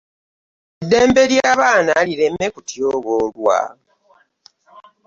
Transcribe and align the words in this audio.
Eddembe 0.83 1.21
ly'abaana 1.31 1.93
lireme 2.07 2.45
kutyoboolwa. 2.53 3.57